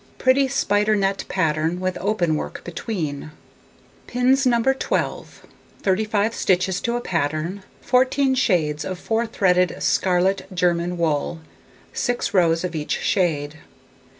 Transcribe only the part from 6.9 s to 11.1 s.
a pattern. Fourteen shades of four threaded scarlet German